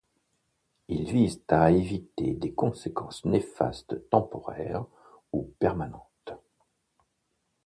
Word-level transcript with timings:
Ils 0.87 1.05
visent 1.11 1.43
à 1.47 1.69
éviter 1.69 2.33
des 2.33 2.55
conséquences 2.55 3.23
néfastes 3.23 4.09
temporaires 4.09 4.83
ou 5.31 5.53
permanentes. 5.59 6.33